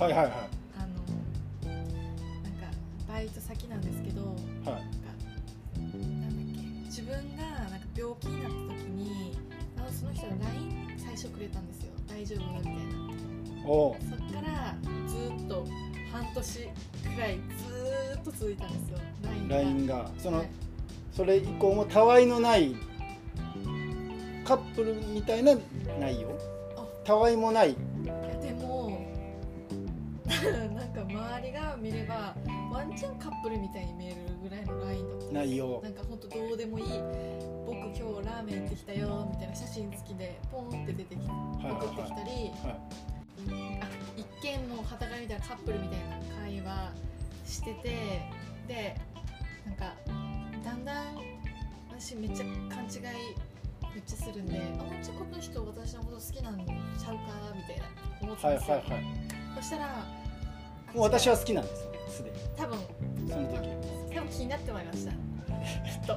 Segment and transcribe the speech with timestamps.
[0.00, 0.32] はいはいはい。
[0.32, 1.70] あの
[2.42, 2.64] なんか
[3.06, 4.34] バイト先なんですけどはい。
[4.64, 5.08] なんだ
[6.28, 9.36] っけ自分がなんか病気になった時に
[9.76, 11.92] あのその人が LINE 最初くれたんですよ。
[12.08, 12.40] 大丈夫？
[12.58, 12.80] みたいな。
[13.66, 13.94] おう。
[14.00, 14.74] そっから
[15.06, 15.66] ずーっと
[16.10, 18.98] 半年くらいずーっと続いたんですよ。
[19.50, 19.96] LINE が。
[19.96, 20.10] が。
[20.16, 20.48] その、はい。
[21.12, 22.74] それ以降もたわいのない
[24.46, 25.54] カップルみたいな
[26.00, 26.30] 内容？
[26.78, 26.86] あ。
[27.04, 27.76] たわいもない
[32.90, 36.84] ワンチャンカップルみたいに見えるぐらいの LINE だった内容なんかほんとどうでもいい。
[37.64, 42.30] 僕今日ラーメン行ってきたよみたいな写真付きでポンって出てきてはいはい送ってきたり、
[42.66, 42.78] は
[43.80, 46.92] あ一見もうはたから見たらカップルみたいな会話
[47.46, 47.88] してて
[48.66, 48.96] で
[49.64, 49.94] なんか
[50.64, 51.06] だんだん
[51.90, 53.00] 私めっちゃ勘違い
[53.94, 57.86] めっちゃするんで「あめっちゃこの人私のこと好きなんちゃうか?」みたいな
[58.20, 59.04] 思ってはいたんですよ、はいはい。
[59.56, 59.86] そしたら
[60.92, 62.36] もう私は好きなんですよすでに。
[62.56, 62.78] 多分。
[63.28, 64.14] その時。
[64.14, 65.12] 多分気になってまいりました。
[65.84, 66.16] きっと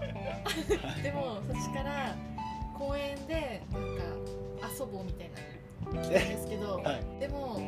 [1.02, 2.16] でもそっちから
[2.78, 4.04] 公園でなんか
[4.80, 7.20] 遊ぼうみたいな来たんですけど、はい。
[7.20, 7.60] でも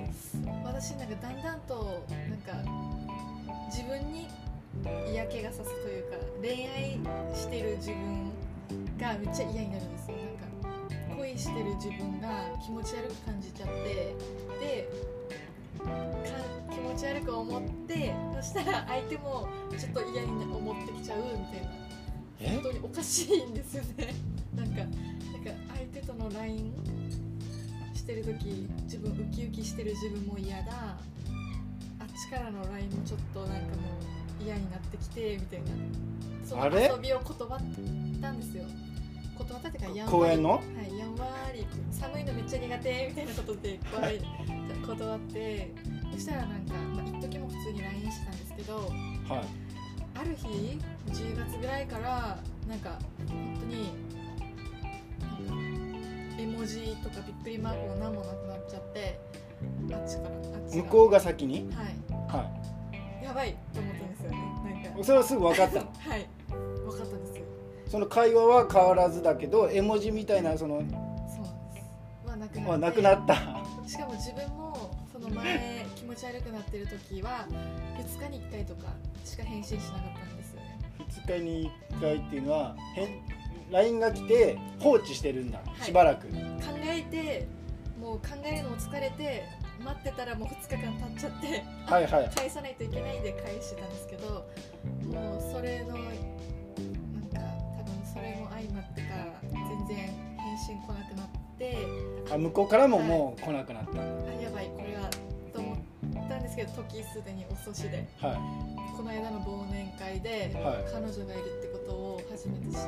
[0.63, 2.53] 私なんかだんだんとなんか
[3.67, 4.27] 自分に
[5.11, 6.99] 嫌気がさすというか恋愛
[7.35, 8.31] してる自分
[8.97, 10.17] がめっちゃ嫌になるんですよ。
[10.17, 12.29] なんか恋してる自分が
[12.63, 14.15] 気持ち悪く感じちゃって
[14.59, 15.14] でか
[16.71, 19.47] 気持ち悪く思ってそしたら相手も
[19.77, 21.69] ちょっと嫌に思ってきちゃうみたいな。
[22.39, 22.49] え？
[22.55, 24.13] 本当におかしいんですよね。
[24.55, 24.91] なんかなんか
[25.75, 26.73] 相手との LINE
[27.93, 30.71] してる時自分ウキウキしてる自分も嫌だ。
[30.73, 30.97] あ
[32.03, 33.89] っちからの LINE もちょっとなんかも
[34.41, 35.65] う嫌になってきてみたいな。
[36.45, 37.59] その遊びを断っ
[38.21, 38.65] たんですよ
[39.37, 40.49] 断ったっていうかやん公園の？
[40.51, 41.65] はいやんわり。
[41.91, 44.21] 寒いのめっちゃ苦手みたいなことで断り
[44.85, 45.71] 断って。
[46.13, 48.89] そしたらなんか、まあ、一時も普通に LINE してたんですけどはい
[50.17, 50.79] ある日
[51.11, 52.97] 10月ぐらいからなんか
[53.27, 53.91] 本当に
[56.39, 59.19] 絵文字とかびっくりマークも何もなくなっちゃって
[59.93, 60.31] あっちからあ
[60.65, 61.69] っち向こうが先に？
[61.73, 61.85] はい。
[62.29, 62.49] は
[63.21, 64.37] やばいと思ったんですよね。
[64.83, 64.99] なんか。
[64.99, 65.91] いそれはすぐ分かったの？
[65.99, 66.25] はい
[67.95, 70.83] その会話は変わらずだけど絵文字みたいなその
[71.33, 71.39] そ
[72.27, 73.35] うはなくなってあなくなった。
[73.87, 77.47] しかも自分もその前気持ち悪くなってる時は
[77.97, 78.87] 2日に1回とか
[79.23, 80.79] しか返信しなかったんですよね。
[81.07, 83.07] 2日に1回っていうのは変
[83.71, 85.61] LINE が来て放置してるんだ。
[85.81, 85.85] い。
[85.85, 86.35] しばらく、考
[86.83, 87.47] えて
[87.97, 89.45] もう考えるのも疲れて
[89.81, 92.29] 待ってたらもう2日間経っちゃってはいはい。
[92.35, 94.45] 返さないといけないで返してたんですけど
[95.05, 95.95] もうそれの
[102.35, 103.95] あ向こうからももう来なくなった、あ
[104.41, 104.65] やばい。
[104.75, 105.09] これは
[105.53, 108.05] と思ったんですけど時すでに遅しで。
[108.19, 108.35] は
[108.97, 110.83] この間の忘年会ではい。
[110.91, 112.85] 彼女がいるってことを初めて知って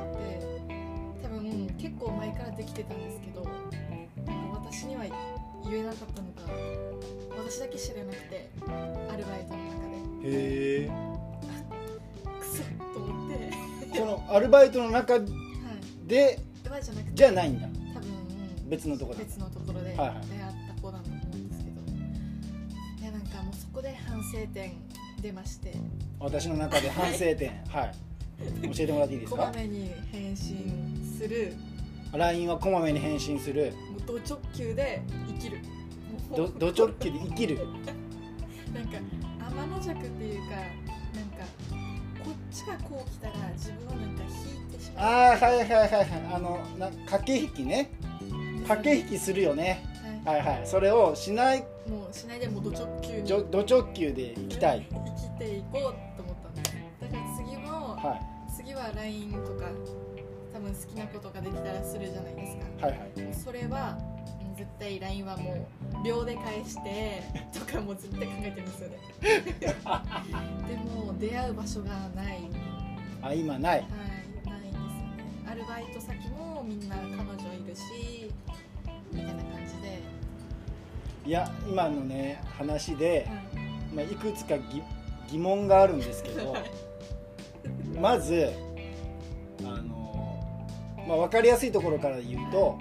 [1.22, 3.46] 多分結構前からできてたんですけど
[4.54, 5.04] 私には
[5.64, 6.42] 言えなかったのか
[7.38, 8.50] 私だけ知らなくて
[9.10, 9.88] アルバイトの中
[10.22, 10.28] で。
[10.28, 10.90] いへえ。
[12.40, 13.34] クソと思って。
[13.34, 13.52] はい
[13.96, 15.18] そのアルバイトの中
[16.06, 17.14] でアルバイトじゃなくて。
[17.14, 17.67] じゃないんだ
[18.68, 19.24] 別のところだ。
[19.24, 20.08] 別のところで出はい。
[20.10, 21.80] 会っはいた子だと思うんですけど、
[23.00, 24.72] いやなんかもうそこで反省点
[25.20, 25.72] 出まして。
[26.20, 27.50] 私の中で反省点。
[27.68, 27.94] はい。
[28.62, 29.38] 教えてもらっていいですか？
[29.38, 31.54] こまめに返信する。
[32.12, 33.72] LINE はこまめに返信する。
[33.90, 35.58] もうド直球で生きる。
[36.30, 36.54] もどう。
[36.58, 37.58] ど直球で生きる？
[38.74, 38.98] なんか
[39.48, 41.44] 天の弱っていうかなんか
[42.22, 45.04] こっちがこう来たら自分はなんか引いてしまう。
[45.04, 46.06] ああはいはいはいはい。
[46.34, 47.90] あのな駆け引きね
[48.68, 49.82] 駆け引きするよね。
[50.24, 50.66] ははいはい。
[50.66, 54.86] それをしないい、もうしないでもうド直球にじょど直球で行きたい。
[54.90, 58.20] 生きていこうと思ったんですだから次も、は
[58.54, 59.70] 次は LINE とか
[60.52, 62.88] 多分好きなことができたらするじゃないですか。
[62.88, 63.34] いはいはい。
[63.34, 63.98] それは
[64.56, 65.66] 絶対 LINE はも
[66.00, 67.22] う秒で返して
[67.56, 68.98] とかもう絶対考えてるんですよね。
[70.68, 72.50] でも出会う場所がない。
[73.22, 73.78] あ今ない。
[73.80, 73.88] はい
[74.44, 75.50] ないんですよね。
[75.50, 76.96] アルバイト先もみんな
[81.28, 84.82] いや今のね話で、はいまあ、いくつかぎ
[85.30, 86.56] 疑問があるんですけど
[88.00, 88.50] まず
[89.60, 90.40] あの、
[91.06, 92.78] まあ、分かりやすいところから言うと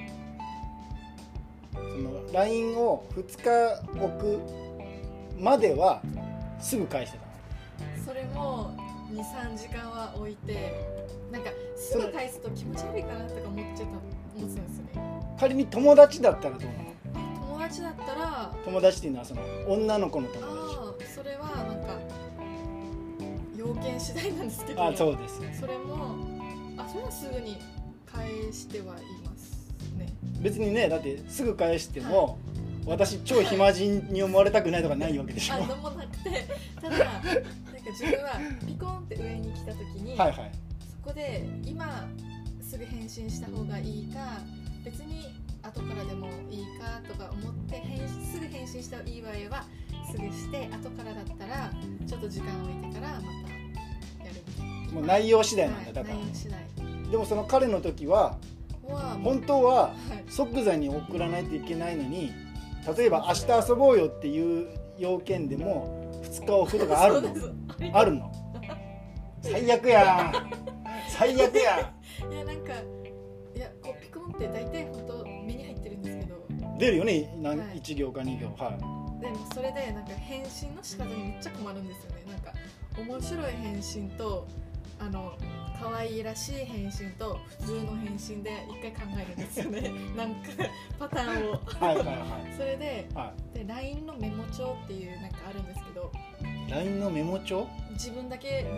[1.73, 4.39] その LINE を2日置く
[5.37, 6.01] までは
[6.57, 7.25] すぐ返してた。
[8.05, 8.71] それも
[9.11, 10.73] 23時間は置いて
[11.33, 13.97] なんかすぐ返すと気持ち悪いかなとか思っちゃった
[14.37, 15.35] 思ってたんですよね。
[15.37, 17.26] 仮に友達だったらどうなの？
[17.67, 20.47] 達だったら友達っていうのはその女の子の友達。
[20.47, 21.99] ああそれはなんか
[23.55, 26.17] 要件次第なんですけどあそうですそれも
[26.77, 27.57] あそれはすぐに
[28.05, 28.87] 返してはい
[29.25, 29.67] ます
[29.97, 30.07] ね。
[30.41, 32.39] 別にねだってすぐ返しても、
[32.85, 35.55] 私超暇人に思われたくないとかないわけでしょ。
[35.55, 36.47] あのもなくて。
[36.81, 37.29] ただなんか
[37.91, 40.51] 自分はピコンって上に来た時に、はいはい。
[41.03, 42.07] そこで今
[42.61, 44.39] すぐ返信した方がいいか
[44.85, 49.65] 別に後からでもいいかとか思って返すぐ返信したいい場合は
[50.11, 51.71] すぐして後からだったら
[52.07, 54.31] ちょっと時間を置いてからまたや
[54.87, 56.15] るもう内容次第なんだ、はいだから。
[56.15, 57.11] 内容次第。
[57.11, 58.37] でもその彼の時は
[59.23, 60.31] 本当ははい。
[60.31, 62.31] 即座に送らないといけないのに
[62.97, 64.67] 例えば明日遊ぼうよっていう
[64.97, 67.35] 要件でも2日オフとかあるの。
[67.93, 68.31] あるの。
[69.41, 70.31] 最悪や
[71.09, 71.93] 最悪や
[72.31, 72.73] いやなんか
[73.55, 75.16] いやこうピコンって大体本当
[76.77, 78.63] 出るよねなんはい1行か2行。
[78.63, 79.21] はい。
[79.21, 82.23] でもそれでなんか返信の仕方にめっちゃ困るんですよね。
[82.27, 82.53] なんか
[82.97, 84.47] 面白い返信と
[84.99, 85.33] あの
[85.79, 89.91] 可愛いらしい返信と普通の返信で一回考えるんですよね。
[90.15, 90.49] なんか
[90.99, 91.61] パターンを。
[91.65, 92.53] はいはいはい。
[92.57, 96.11] それではで LINE のメモ帳っていうなんかあるんですけど。
[96.67, 97.67] い LINE のメモ帳？
[97.93, 98.77] 自分だけなん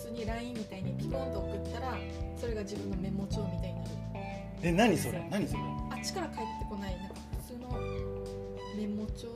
[0.00, 1.98] 普通に LINE みたいにピコンと送ったら
[2.40, 3.90] それが自分のメモ帳みたいになる。
[4.62, 5.26] え何それ？
[5.30, 5.60] 何それ？
[5.96, 7.14] あっちから返ってこないなんか
[7.46, 7.68] 普通の
[8.76, 9.28] メモ帳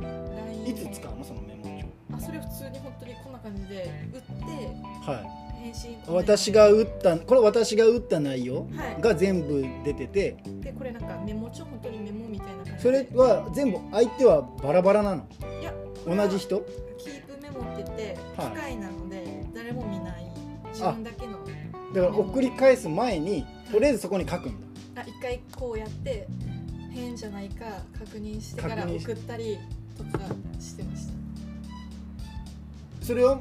[0.00, 2.16] LINE いつ使うのそのメモ帳？
[2.16, 4.26] あそれ普通に本当にこんな感じで打って
[5.06, 5.24] は
[5.62, 9.00] 返信い私が打ったこれ私が打った内容はい。
[9.00, 10.36] が全部出てて。
[10.60, 12.78] でこれなんかメモ帳本当にメモみたいな感じで。
[12.80, 15.26] それは全部相手はバラバラなの？
[15.60, 15.72] いや
[16.06, 16.60] 同じ人？
[16.98, 18.50] キープメモって言ってはい。
[18.50, 20.30] 機械なので誰も見ない。
[20.72, 21.32] 自分だけの。
[21.94, 26.26] だから送り返す前にとりあえずそこに書くんだあ一回こうやって
[26.92, 27.64] 変じゃないか
[27.98, 29.58] 確認してから送ったり
[29.96, 30.24] とか
[30.60, 31.12] してました。
[33.04, 33.40] それを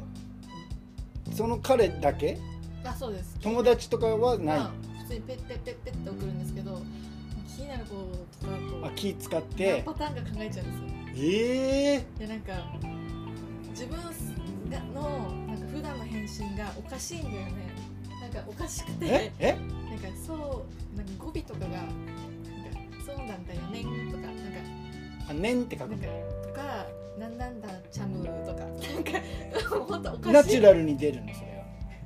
[1.34, 2.38] その彼だけ？
[2.84, 3.38] あそうです。
[3.42, 4.60] 友達とかはない？
[4.60, 4.72] まあ
[5.04, 6.82] 普通にペッペッペッペッって送るんですけど
[7.48, 7.96] 気になる子
[8.42, 12.54] とかだとあ気使っ何てパターンか考えちゃうんですよええでなんか
[13.70, 17.73] 自分がのなんか普段の返信がおかしいんだよね
[18.34, 19.06] かおかしくて。
[19.06, 19.32] え？
[19.40, 19.54] え？
[19.54, 21.92] なんかそうなんか語尾とかがなんか
[23.06, 24.44] そうなんだよねとかなんか。
[25.30, 26.08] あねんって書くなんか
[26.48, 26.86] とか
[27.18, 28.64] なんなんだチャムとか。
[28.64, 28.66] な
[29.00, 30.34] んか本当おかしい。
[30.34, 31.54] ナチュラルに出るのそれは。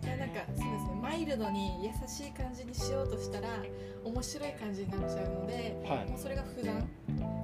[0.04, 0.78] いやなんかそうですね。
[1.02, 3.48] マイルドに優しい感じにしようとしたら
[4.04, 6.10] 面白い感じになっちゃうのではい。
[6.10, 6.88] もうそれが普段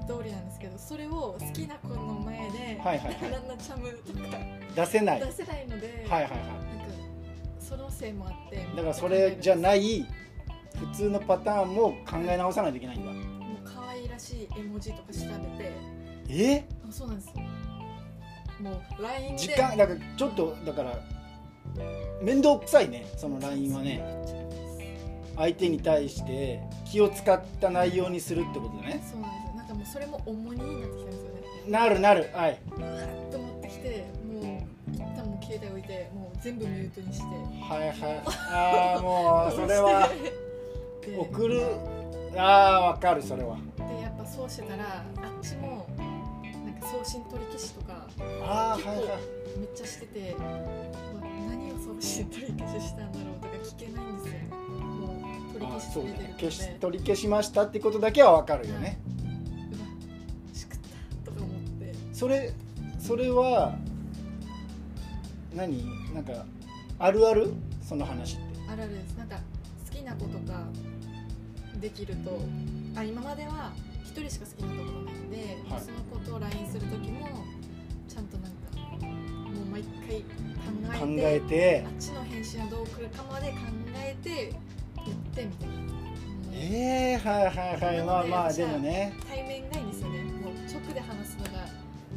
[0.06, 3.31] 通りなんですけどそれを好きな子の前で、はいはいはい。
[3.31, 4.38] なんだチャムとか。
[4.75, 5.21] 出せない。
[5.21, 6.45] はい出せないので、はいはいなんか
[7.75, 10.05] そのせいもあってだからそれじゃいない
[10.77, 13.11] 普通のパターンも考え直さないといけないんだ。
[13.11, 13.23] もう
[13.63, 15.19] 可愛らしい絵文字とか調
[15.57, 15.71] べて。
[16.29, 16.65] え？
[16.87, 17.33] あそうなんですよ。
[18.61, 19.37] もう LINE で。
[19.37, 20.99] 時間だからちょっとだから
[22.21, 24.03] 面倒くさいねその LINE はね。
[25.35, 29.03] 相手に対して気を使った内容にするってことだね。
[29.03, 29.55] そうなんですよ。
[29.55, 31.29] なんかもうそれも重荷になってきたんですよ
[31.65, 31.71] ね。
[31.71, 32.59] なるなるはい。
[32.77, 34.05] うわーっと持ってきて
[35.53, 37.25] 携帯置いてもう全部ミュートにして。
[37.25, 38.22] はいはい。
[38.50, 40.10] ああもうそれは。
[41.01, 41.62] で送る。
[42.36, 43.57] ああわかるそれは。
[43.77, 48.07] でやっぱそうしてたらあっちもなんか送信取り消しとか
[48.41, 49.05] ああはいはい。
[49.60, 50.36] めっちゃしてて
[51.48, 54.39] 何を送信取り消ししたんだろうとか聞けないんですよ。
[54.55, 55.07] も
[55.51, 56.43] う取りあ消しそうねされてるので。
[56.43, 58.98] 消し取り消しましたってことだけはわかるよね。
[59.72, 59.86] うわ
[60.55, 60.79] しくっ
[61.24, 61.93] たとか思って。
[62.13, 62.51] それ
[63.00, 63.75] それは
[65.55, 66.13] 何？
[66.13, 66.45] なんか
[67.00, 67.53] あるある？
[67.81, 68.43] その話って。
[68.72, 69.17] あるあるです。
[69.17, 70.63] なんか好きな子とか
[71.79, 72.39] できると
[72.95, 75.81] あ今までは一人しか好きなことがないんで、はい。
[75.81, 77.45] その子と LINE する時も
[78.07, 78.57] ちゃんとなんか
[79.05, 83.57] もう毎回考考えてえてあっちの返信はどう来るかまで考
[83.95, 84.53] えて
[85.05, 85.74] 言ってみたいな。
[86.55, 88.05] ええはいはいはい。
[88.05, 89.13] まあまあでもね。
[89.27, 90.24] 対面がいいんですよね。
[90.24, 91.67] もう直で話すのが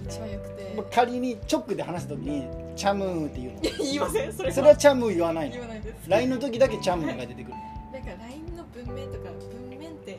[0.08, 0.74] 一番よくて。
[0.76, 2.46] まあ仮に直で話すときに
[2.76, 3.60] 「チャムー」って言うの。
[3.78, 4.32] 言いません。
[4.32, 5.52] それそれはチャムー言わないの。
[5.52, 6.08] 言わないです。
[6.10, 7.54] LINE の時だけチャムーが出てくる。
[7.92, 9.30] なんか LINE の文面とか
[9.70, 10.18] 文面って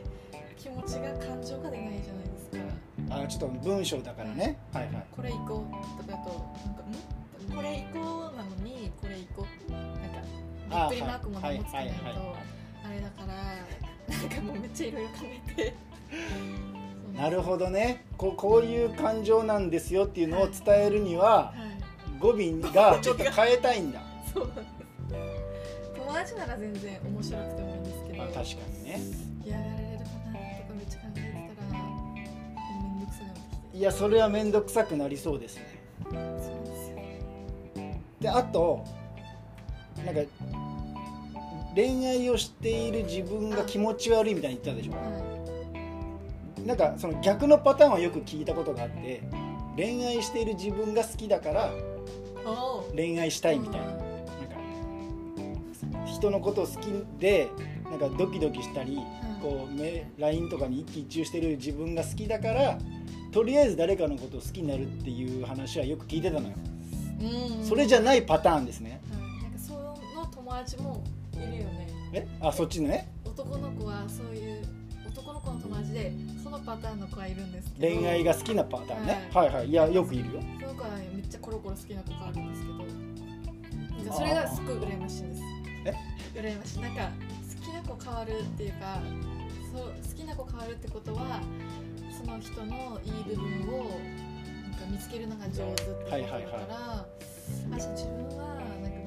[0.56, 3.14] 気持ちが感情が出ないじゃないですか。
[3.22, 4.58] あちょっと文章だからね。
[4.72, 5.04] はいはい。
[5.14, 5.64] これ行こ
[6.00, 6.76] うとかとなん？
[6.76, 6.82] か
[7.54, 9.72] んこれ行こうなのにこれ行こう。
[9.72, 11.94] なんかびっくりマークも何もつけないと
[12.84, 15.74] あれだからなんかもうめっちゃいろいろ考えて
[17.18, 18.04] なるどほどね。
[18.16, 22.18] こうこういう感情なんですよっていうのを伝えるにははい。
[22.20, 24.00] 語尾が ちょっと変えたいんだ。
[24.32, 24.68] そうなんです。
[25.96, 28.18] 友達なら全然面白くてもいいんですけど。
[28.18, 29.00] まあ確かにね。
[29.44, 31.78] 嫌がられるかなとかめっちゃ考えてたら
[33.74, 33.80] い。
[33.80, 35.62] やそれは面倒くさくなりそうですね。
[36.04, 36.98] そうですよ
[38.20, 38.84] であと
[40.04, 40.20] なんか
[41.74, 44.92] 恋愛をしている自分が気持ち悪いみたいに言ったでしょ。
[44.92, 45.37] は
[46.66, 49.22] なんかその逆のパターンはよく聞いたことがあって
[49.76, 51.70] 恋愛している自分が好きだから
[52.94, 53.86] 恋愛したいみたいな。
[53.86, 54.06] なんか
[56.06, 56.86] 人のことを好き
[57.18, 57.48] で
[57.90, 58.98] なんかドキドキしたり
[59.40, 62.78] こうめ LINE とかに一喜一憂してる自分が好きだから
[63.30, 66.54] とりあえず誰かのことを好きになるっていう話はよく聞いてたのよ。
[67.20, 69.00] うんそれじゃないパターンですね。
[69.10, 71.02] はいなんかその友達も
[71.34, 71.88] いるよね。
[72.12, 72.26] え？
[72.40, 73.08] あそっちのね。
[73.24, 74.62] 男の子はそういう
[75.18, 77.96] 男の子の友達でそのパターンの子はいるんですけど。
[77.96, 79.30] 恋愛が好きなパターンね。
[79.34, 79.48] はい。
[79.52, 79.72] はいい。
[79.72, 80.40] やよくいるよ。
[80.60, 82.74] その子はねめっちゃコロコロ好きな子があるんですけど。
[82.78, 85.42] なんかそれがすっごい羨ましいんです。
[85.86, 85.94] え？
[86.40, 86.80] 羨ましい。
[86.80, 87.10] なんか
[87.60, 89.00] 好きな子変わるっていうか
[89.72, 91.40] そう好きな子変わるってことは
[92.16, 97.06] その人のいい部分をなんか見つけるのが上手ってことだから、はいはいあ
[97.48, 98.98] じゃあ自分はなんか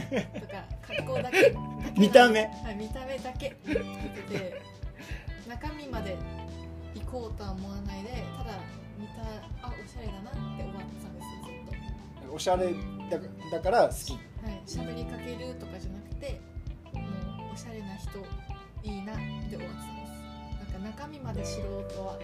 [0.00, 1.54] とか格好だけ
[1.96, 2.40] 見た目。
[2.64, 3.80] はい、見た目だけ見て
[4.28, 4.62] て
[5.48, 6.16] 中身まで
[6.94, 8.58] 行こうとは思わないでただ
[8.98, 9.22] 見た
[9.66, 11.42] あおしゃれだなって終わってたんですよ
[12.20, 12.34] ずっと。
[12.34, 12.72] おしゃれ
[13.10, 13.18] だ
[13.52, 14.12] だから好き。
[14.14, 16.40] はい喋りかけるとかじゃなくて
[16.92, 17.00] も
[17.50, 18.18] うおしゃれな人
[18.82, 20.12] いいなって終わってたんです。
[20.74, 22.18] なんか中身まで知ろうとは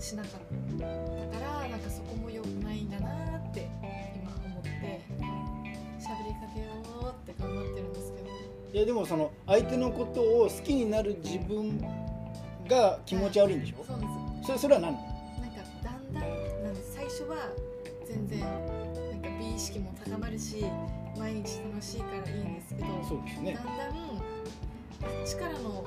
[0.00, 0.32] しなかっ
[0.78, 0.90] ただ
[1.38, 3.68] からなんかそこも良くないんだなって
[4.14, 5.02] 今思って
[5.98, 6.66] 喋りかけよ
[6.97, 6.97] う
[7.32, 8.28] って頑張ってるんですけど。
[8.72, 11.80] いやでもその相手のことを好きになる自分
[12.68, 13.84] が気持ち悪いんでしょ？
[13.84, 14.46] そうなんです。
[14.46, 14.92] それそれは何？
[14.92, 15.06] なんか
[15.82, 16.22] だんだん
[16.64, 17.36] なんで最初は
[18.06, 18.50] 全然なん
[19.22, 20.64] か美意識も高まるし
[21.18, 23.54] 毎日楽しいからいいんですけどそうですね。
[23.54, 25.84] だんだんあっちからの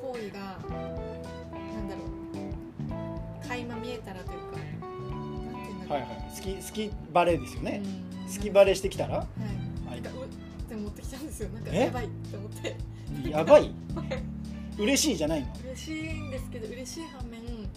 [0.00, 2.00] 行為がなんだろ
[3.42, 6.10] う垣間見えたらというかなんていうんだろう、はいはい。
[6.34, 7.82] 好き好きバレーですよね。
[7.84, 7.86] う
[8.30, 8.34] ん。
[8.34, 9.18] 好きバレーしてきたら？
[9.18, 9.26] はい
[10.96, 11.48] ってきたんですよ。
[11.50, 11.78] なんかえ？
[11.86, 12.76] やばいって思って。
[13.30, 13.70] やばい？
[14.78, 15.48] 嬉しいじゃないの？
[15.64, 17.74] 嬉しいんですけど嬉しい反面なんかなんて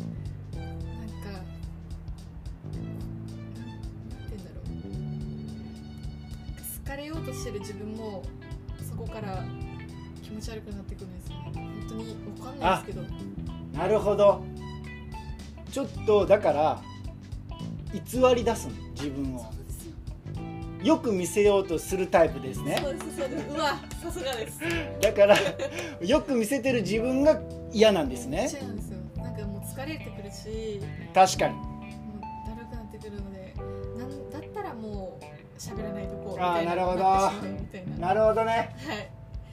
[4.30, 4.70] 言うんだろう。
[4.72, 4.78] な
[6.52, 8.24] んか好かれようとしてる自分も
[8.90, 9.44] そこから
[10.24, 11.52] 気持ち悪くなってくるんですよね。
[11.54, 13.78] 本当にわかんないですけど。
[13.78, 14.44] なるほど。
[15.72, 16.82] ちょっとだから
[17.94, 19.54] 偽り出すの自分を
[20.80, 22.80] よよく見せようとするタイプですね。
[22.82, 23.46] そうですそうです。
[23.50, 24.60] うわさすがです。
[25.02, 25.38] だから
[26.02, 27.40] よく見せてる自分が
[27.72, 28.48] 嫌なんですね。
[28.50, 28.98] そうなんですよ。
[29.18, 30.82] なんかもう疲れてくるし
[31.14, 31.54] 確かに。
[31.56, 31.82] も
[32.18, 33.54] うだるくなってくるので
[33.98, 35.26] なんだったらもう
[35.58, 37.00] 喋らないとこうみたいななるほど。
[38.00, 38.76] なるほどね。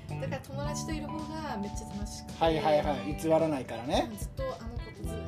[0.08, 0.20] はい。
[0.20, 2.44] だから友達といる方がめっちゃ楽しくて。
[2.44, 3.16] はいはいはい。
[3.20, 4.08] 偽らないからね。
[4.16, 5.18] ずっとあの子とずっ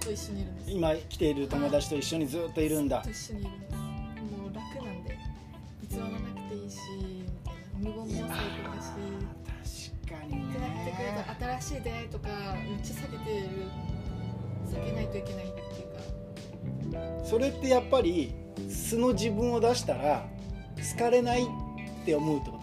[0.00, 0.70] と一緒にいるんです。
[0.70, 3.02] 今来ている友達と一緒にずっといるんだ。
[3.02, 3.71] ずっと一緒にいるんです。
[11.60, 13.48] 新しい出会いとかめっちゃ避けてる
[14.70, 17.24] 避けないといけないっていうか。
[17.24, 18.34] それってやっぱり
[18.68, 20.26] 素の自分を出したら
[20.92, 21.46] 好かれないっ
[22.04, 22.62] て思うってこと？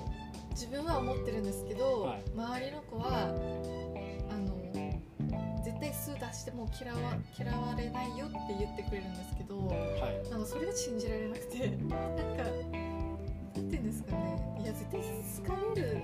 [0.52, 3.30] 自分は思ってるんですけど、はい周りの子は
[4.30, 7.00] あの絶対数出しても嫌わ
[7.38, 9.58] 嫌われないよって言ってくれるんですけど。
[9.68, 9.74] は
[10.26, 16.02] いなんかそれが信じられなくて なんかなんていうんですかねいや絶対好かれる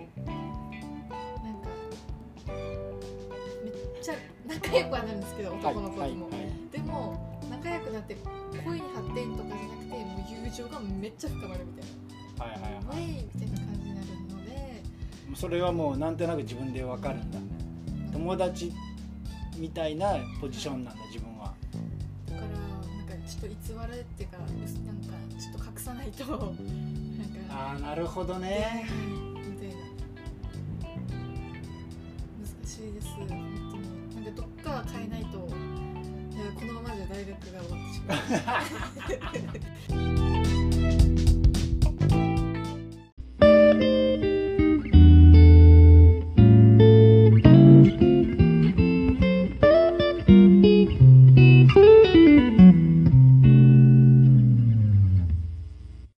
[4.05, 4.13] ちゃ
[4.47, 6.11] 仲良くはなるんですけど男の子とも、はい。
[6.11, 6.19] はい。
[6.21, 6.71] はい。
[6.71, 8.15] でも仲良くなって
[8.63, 14.83] 恋に発展とかじゃなくてもう友情がめっちゃ深まるみたいはいはいな「ウェイ!」みたいな感じになるので。
[15.35, 17.39] それはもうなんとなく自分でわかるんだ
[18.13, 18.71] 友達
[19.57, 21.53] みたいなポジションなんだ自分は。
[22.29, 23.53] だからなんかちょっと偽
[23.93, 24.53] るっていうかなんか
[25.37, 26.25] ちょっと隠さないと。
[26.25, 26.53] なんか
[27.49, 28.85] ああなるほどはいね
[29.35, 29.75] みたいな。
[32.39, 33.07] 難しいです
[34.75, 38.01] は変えないといやこのままじゃ大学が終わってし
[39.89, 40.11] まう。